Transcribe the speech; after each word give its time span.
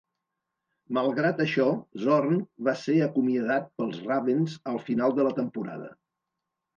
Malgrat 0.97 1.41
això, 1.43 1.65
Zorn 2.05 2.39
va 2.67 2.73
ser 2.83 2.95
acomiadat 3.07 3.67
pels 3.81 3.99
Ravens 4.07 4.57
al 4.73 4.81
final 4.87 5.15
de 5.21 5.27
la 5.29 5.35
temporada. 5.41 5.91